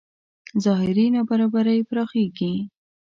[0.63, 2.53] ظاهري نابرابرۍ پراخېږي.